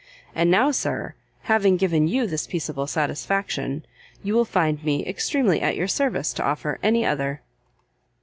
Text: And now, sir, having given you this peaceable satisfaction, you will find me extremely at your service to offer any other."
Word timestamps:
And 0.33 0.49
now, 0.49 0.71
sir, 0.71 1.13
having 1.43 1.77
given 1.77 2.07
you 2.07 2.25
this 2.25 2.47
peaceable 2.47 2.87
satisfaction, 2.87 3.85
you 4.23 4.33
will 4.33 4.45
find 4.45 4.83
me 4.83 5.05
extremely 5.05 5.61
at 5.61 5.75
your 5.75 5.87
service 5.87 6.33
to 6.33 6.43
offer 6.43 6.79
any 6.81 7.05
other." 7.05 7.41